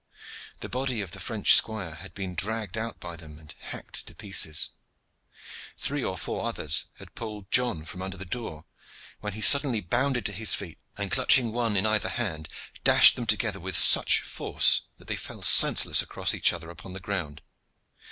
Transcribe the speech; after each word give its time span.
The 0.61 0.67
body 0.67 1.01
of 1.01 1.11
the 1.11 1.19
French 1.19 1.53
squire 1.53 1.93
had 1.93 2.15
been 2.15 2.33
dragged 2.33 2.75
out 2.75 2.99
by 2.99 3.15
them 3.15 3.37
and 3.37 3.53
hacked 3.59 4.07
to 4.07 4.15
pieces. 4.15 4.71
Three 5.77 6.03
or 6.03 6.17
four 6.17 6.43
others 6.47 6.87
had 6.95 7.13
pulled 7.13 7.51
John 7.51 7.85
from 7.85 8.01
under 8.01 8.17
the 8.17 8.25
door, 8.25 8.65
when 9.19 9.33
he 9.33 9.41
suddenly 9.41 9.79
bounded 9.79 10.25
to 10.25 10.31
his 10.31 10.55
feet, 10.55 10.79
and 10.97 11.11
clutching 11.11 11.51
one 11.51 11.77
in 11.77 11.85
either 11.85 12.09
hand 12.09 12.49
dashed 12.83 13.15
them 13.15 13.27
together 13.27 13.59
with 13.59 13.75
such 13.75 14.21
force 14.21 14.81
that 14.97 15.07
they 15.07 15.15
fell 15.15 15.43
senseless 15.43 16.01
across 16.01 16.33
each 16.33 16.51
other 16.51 16.71
upon 16.71 16.93
the 16.93 16.99
ground. 16.99 17.43